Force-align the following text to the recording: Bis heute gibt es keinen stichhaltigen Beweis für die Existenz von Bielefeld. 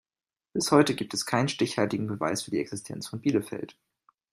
Bis 0.53 0.71
heute 0.71 0.95
gibt 0.95 1.13
es 1.13 1.27
keinen 1.27 1.47
stichhaltigen 1.47 2.07
Beweis 2.07 2.41
für 2.41 2.49
die 2.49 2.57
Existenz 2.59 3.07
von 3.07 3.21
Bielefeld. 3.21 3.77